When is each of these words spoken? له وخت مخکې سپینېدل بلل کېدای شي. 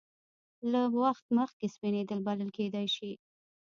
له 0.71 0.81
وخت 1.03 1.25
مخکې 1.37 1.65
سپینېدل 1.75 2.19
بلل 2.27 2.49
کېدای 2.57 2.87
شي. 2.95 3.11